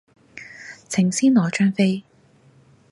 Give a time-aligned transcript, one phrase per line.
[0.89, 2.03] 請先攞張飛